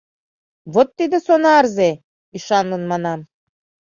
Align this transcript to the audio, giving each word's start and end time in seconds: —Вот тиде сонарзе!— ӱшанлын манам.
—Вот 0.73 0.87
тиде 0.97 1.17
сонарзе!— 1.27 1.89
ӱшанлын 2.35 2.83
манам. 2.91 3.19